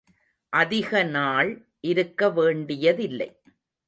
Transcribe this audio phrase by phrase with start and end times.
[0.55, 1.65] அதிகநாள்
[1.81, 3.29] இருக்க வேண்டியதில்லை.